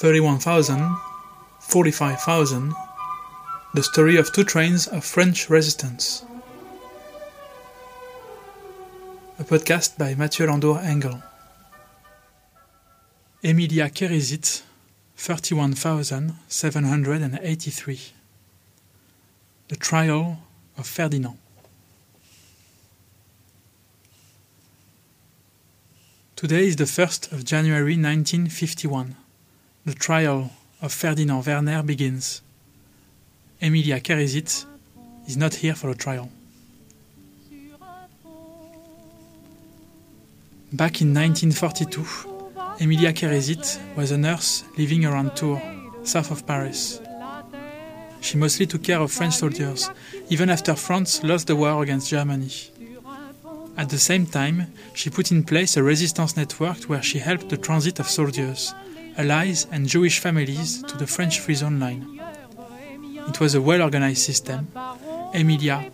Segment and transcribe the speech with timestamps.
[0.00, 0.96] 31,000,
[1.60, 2.74] 45,000,
[3.74, 6.24] the story of two trains of French resistance.
[9.38, 11.22] A podcast by Mathieu Landour Engel.
[13.44, 14.62] Emilia Kerisit,
[15.18, 18.00] 31,783.
[19.68, 20.38] The Trial
[20.78, 21.36] of Ferdinand.
[26.36, 29.16] Today is the 1st of January 1951.
[29.86, 30.50] The trial
[30.82, 32.42] of Ferdinand Werner begins.
[33.62, 34.66] Emilia Kerisit
[35.26, 36.28] is not here for the trial.
[40.70, 42.04] Back in 1942,
[42.80, 45.62] Emilia Kerisit was a nurse living around Tours,
[46.04, 47.00] south of Paris.
[48.20, 49.88] She mostly took care of French soldiers,
[50.28, 52.52] even after France lost the war against Germany.
[53.78, 57.56] At the same time, she put in place a resistance network where she helped the
[57.56, 58.74] transit of soldiers,
[59.16, 62.20] allies, and Jewish families to the French Free Zone line.
[63.28, 64.68] It was a well organized system.
[65.34, 65.90] Emilia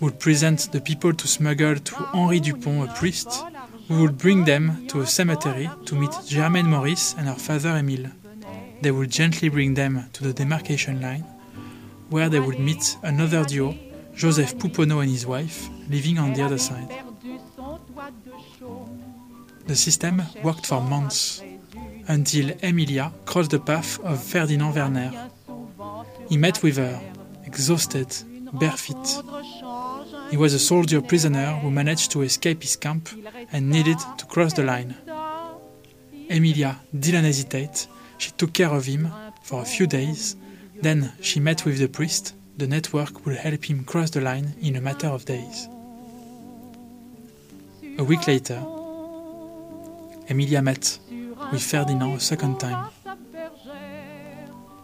[0.00, 3.44] would present the people to smuggle to Henri Dupont, a priest,
[3.88, 8.10] who would bring them to a cemetery to meet Germaine Maurice and her father Emile.
[8.82, 11.24] They would gently bring them to the demarcation line,
[12.08, 13.76] where they would meet another duo
[14.14, 16.90] Joseph Pouponneau and his wife, living on the other side.
[19.66, 21.42] The system worked for months,
[22.10, 25.30] until Emilia crossed the path of Ferdinand Werner.
[26.28, 27.00] He met with her,
[27.46, 28.08] exhausted,
[28.52, 29.06] barefoot.
[30.30, 33.08] He was a soldier prisoner who managed to escape his camp
[33.52, 34.96] and needed to cross the line.
[36.28, 37.86] Emilia didn't hesitate.
[38.18, 39.08] She took care of him
[39.42, 40.34] for a few days.
[40.74, 44.76] Then she met with the priest the network would help him cross the line in
[44.76, 45.68] a matter of days.
[47.98, 48.60] A week later,
[50.28, 50.98] Emilia met
[51.52, 52.90] with Ferdinand a second time.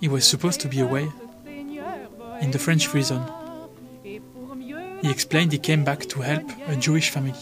[0.00, 1.10] He was supposed to be away
[2.40, 3.22] in the French prison.
[4.02, 7.34] He explained he came back to help a Jewish family.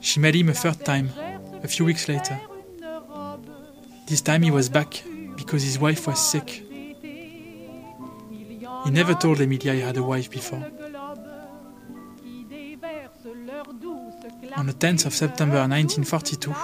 [0.00, 1.10] She met him a third time,
[1.62, 2.40] a few weeks later.
[4.06, 5.02] This time he was back
[5.36, 6.64] because his wife was sick.
[8.84, 10.64] He never told Emilia he had a wife before.
[14.56, 16.54] On the 10th of September 1942,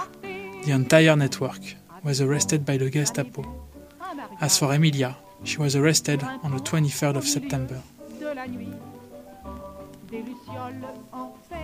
[0.63, 1.59] the entire network
[2.03, 3.43] was arrested by the Gestapo.
[4.41, 7.81] As for Emilia, she was arrested on the 23rd of September.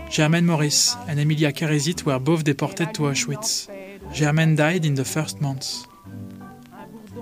[0.09, 3.67] Germaine Maurice and Emilia Kerisit were both deported to Auschwitz.
[4.13, 5.85] Germaine died in the first months.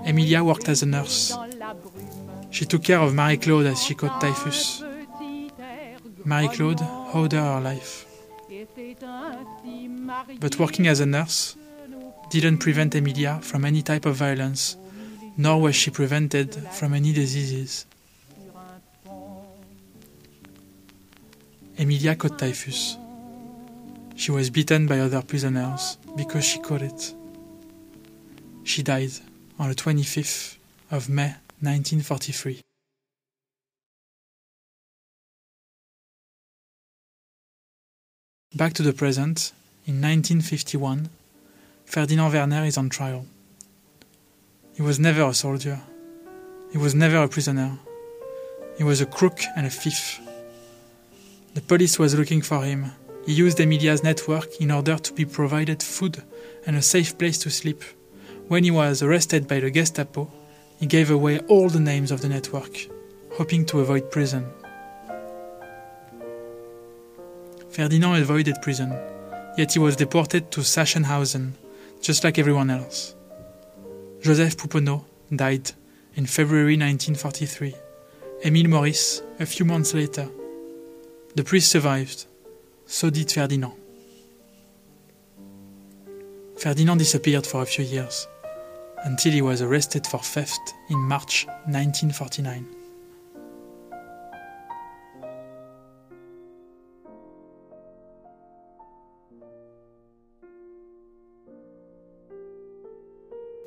[0.04, 1.36] Emilia worked as a nurse.
[2.50, 4.82] She took care of Marie Claude as she caught typhus.
[6.24, 6.82] Marie Claude
[7.14, 8.06] owed her her life.
[10.40, 11.56] But working as a nurse
[12.30, 14.76] didn't prevent Emilia from any type of violence,
[15.36, 17.86] nor was she prevented from any diseases.
[21.76, 22.96] Emilia caught typhus.
[24.16, 27.14] She was beaten by other prisoners because she caught it.
[28.62, 29.10] She died
[29.58, 30.56] on the 25th
[30.90, 32.60] of May 1943.
[38.56, 39.50] Back to the present,
[39.84, 41.08] in 1951,
[41.86, 43.26] Ferdinand Werner is on trial.
[44.76, 45.80] He was never a soldier.
[46.70, 47.76] He was never a prisoner.
[48.78, 50.20] He was a crook and a thief.
[51.54, 52.92] The police was looking for him.
[53.26, 56.22] He used Emilia's network in order to be provided food
[56.64, 57.82] and a safe place to sleep.
[58.46, 60.30] When he was arrested by the Gestapo,
[60.78, 62.86] he gave away all the names of the network,
[63.32, 64.46] hoping to avoid prison.
[67.74, 68.96] Ferdinand avoided prison,
[69.58, 71.54] yet he was deported to Sachsenhausen,
[72.00, 73.16] just like everyone else.
[74.22, 75.04] Joseph Pouponneau
[75.34, 75.72] died
[76.14, 77.74] in February 1943,
[78.44, 80.28] Emile Maurice a few months later.
[81.34, 82.26] The priest survived,
[82.86, 83.72] so did Ferdinand.
[86.56, 88.28] Ferdinand disappeared for a few years
[89.02, 92.83] until he was arrested for theft in March 1949.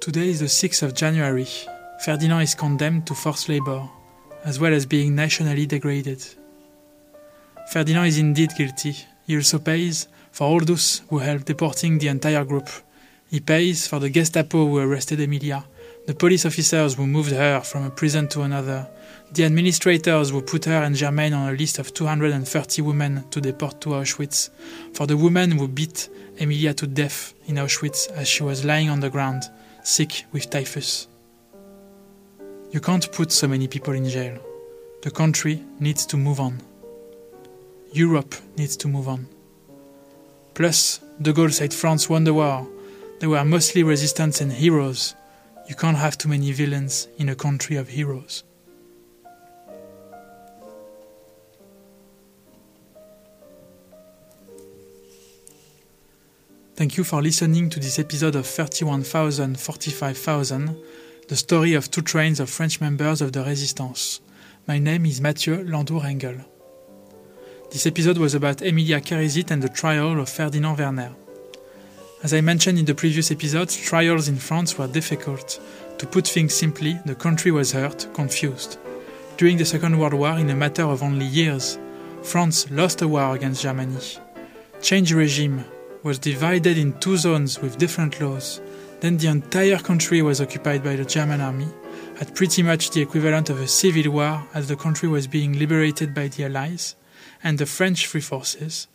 [0.07, 1.49] Today is the 6th of January.
[2.05, 3.89] Ferdinand is condemned to forced labor,
[4.45, 6.25] as well as being nationally degraded.
[7.73, 8.95] Ferdinand is indeed guilty.
[9.25, 12.69] He also pays for all those who helped deporting the entire group
[13.29, 15.65] he pays for the Gestapo who arrested Emilia,
[16.05, 18.87] the police officers who moved her from a prison to another,
[19.33, 23.81] the administrators who put her and Germaine on a list of 230 women to deport
[23.81, 24.49] to Auschwitz,
[24.93, 26.07] for the woman who beat
[26.39, 29.43] Emilia to death in Auschwitz as she was lying on the ground,
[29.87, 31.07] sick with typhus.
[32.71, 34.37] You can't put so many people in jail.
[35.01, 36.61] The country needs to move on.
[37.93, 39.27] Europe needs to move on.
[40.55, 42.67] Plus, De Gaulle said France won the war.
[43.19, 45.15] They were mostly resistance and heroes.
[45.69, 48.43] You can't have too many villains in a country of heroes.
[56.77, 60.77] Thank you for listening to this episode of 31,000 45,000,
[61.27, 64.21] the story of two trains of French members of the Resistance.
[64.67, 66.35] My name is Mathieu Landour Engel.
[67.71, 71.15] This episode was about Emilia Kerisit and the trial of Ferdinand Werner.
[72.21, 75.59] As I mentioned in the previous episodes, trials in France were difficult.
[75.97, 78.77] To put things simply, the country was hurt, confused.
[79.37, 81.79] During the Second World War, in a matter of only years,
[82.21, 83.97] France lost a war against Germany.
[84.79, 85.65] Change regime,
[86.07, 88.61] was divided in two zones with different laws.
[89.01, 91.67] Then the entire country was occupied by the German army,
[92.21, 96.13] at pretty much the equivalent of a civil war as the country was being liberated
[96.13, 96.95] by the Allies
[97.43, 98.87] and the French free forces,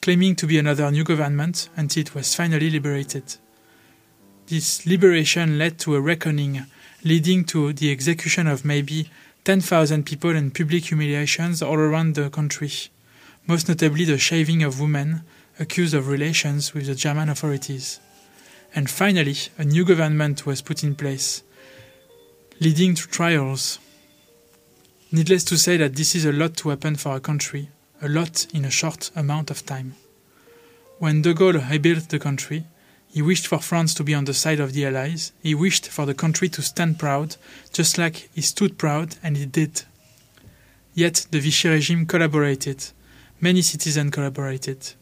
[0.00, 3.24] claiming to be another new government until it was finally liberated.
[4.46, 6.64] This liberation led to a reckoning,
[7.02, 9.10] leading to the execution of maybe
[9.44, 12.70] 10,000 people and public humiliations all around the country,
[13.48, 15.24] most notably the shaving of women,
[15.60, 18.00] accused of relations with the German authorities.
[18.74, 21.42] And finally, a new government was put in place,
[22.60, 23.78] leading to trials.
[25.12, 27.68] Needless to say that this is a lot to happen for a country,
[28.00, 29.94] a lot in a short amount of time.
[30.98, 32.64] When de Gaulle rebuilt the country,
[33.12, 35.32] he wished for France to be on the side of the Allies.
[35.42, 37.36] He wished for the country to stand proud,
[37.72, 39.82] just like he stood proud, and he did.
[40.94, 42.84] Yet the Vichy regime collaborated.
[43.40, 44.94] Many citizens collaborated.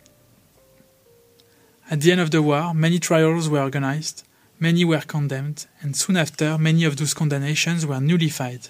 [1.90, 4.23] At the end of the war, many trials were organized,
[4.61, 8.69] many were condemned, and soon after, many of those condemnations were nullified.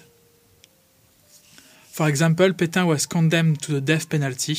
[1.91, 4.57] For example, Pétain was condemned to the death penalty,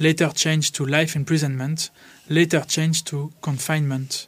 [0.00, 1.90] later changed to life imprisonment,
[2.28, 4.26] later changed to confinement.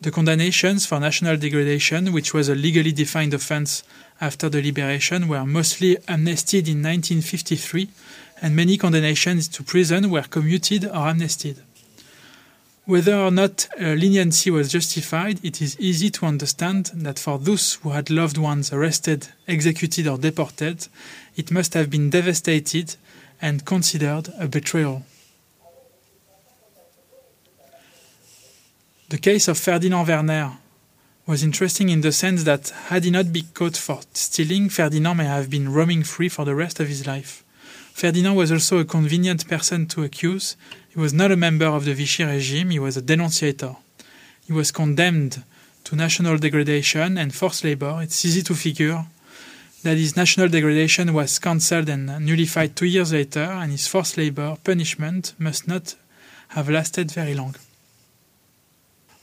[0.00, 3.84] The condemnations for national degradation, which was a legally defined offense
[4.20, 7.88] after the liberation, were mostly amnestied in 1953,
[8.42, 11.58] and many condemnations to prison were commuted or amnestied.
[12.86, 17.74] Whether or not uh, leniency was justified, it is easy to understand that for those
[17.74, 20.88] who had loved ones arrested, executed, or deported,
[21.36, 22.96] it must have been devastated
[23.40, 25.04] and considered a betrayal.
[29.10, 30.52] The case of Ferdinand Werner
[31.26, 35.24] was interesting in the sense that had he not been caught for stealing, Ferdinand may
[35.24, 37.44] have been roaming free for the rest of his life.
[37.92, 40.56] Ferdinand was also a convenient person to accuse.
[40.90, 43.76] He was not a member of the Vichy regime, he was a denunciator.
[44.46, 45.44] He was condemned
[45.84, 48.00] to national degradation and forced labor.
[48.02, 49.06] It's easy to figure
[49.84, 54.56] that his national degradation was cancelled and nullified two years later, and his forced labor
[54.64, 55.94] punishment must not
[56.48, 57.54] have lasted very long.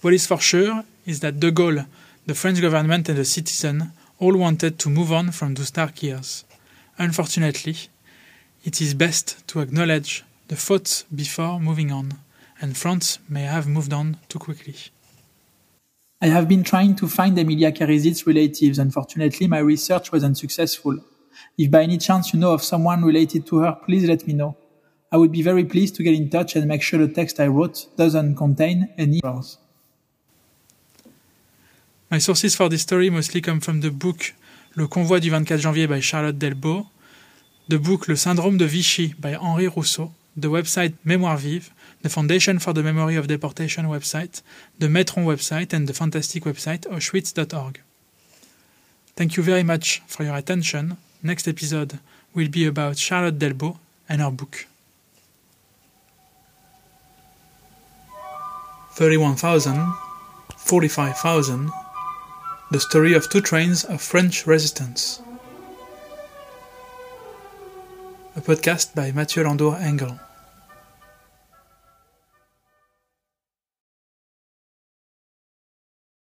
[0.01, 1.85] What is for sure is that de Gaulle,
[2.25, 6.45] the French government, and the citizen all wanted to move on from those dark years.
[6.97, 7.75] Unfortunately,
[8.63, 12.19] it is best to acknowledge the faults before moving on,
[12.61, 14.75] and France may have moved on too quickly.
[16.21, 18.79] I have been trying to find Emilia Kerisit's relatives.
[18.79, 20.97] Unfortunately, my research was unsuccessful.
[21.57, 24.57] If by any chance you know of someone related to her, please let me know.
[25.11, 27.47] I would be very pleased to get in touch and make sure the text I
[27.47, 29.57] wrote doesn't contain any errors.
[32.09, 34.33] My sources for this story mostly come from the book
[34.75, 36.87] Le Convoi du 24 janvier by Charlotte Delbo,
[37.67, 41.71] the book Le Syndrome de Vichy by Henry Rousso, the website Mémoire Vive,
[42.03, 44.43] the Foundation for the Memory of Deportation website,
[44.77, 47.81] the Maitron website, and the fantastic website Auschwitz.org.
[49.15, 50.97] Thank you very much for your attention.
[51.23, 51.97] Next episode
[52.35, 54.67] will be about Charlotte Delbo and her book.
[58.91, 59.93] 31,000,
[60.57, 61.71] 45,000,
[62.69, 65.21] the story of two trains of French resistance.
[68.37, 70.19] a podcast by Mathieu Landour Engel.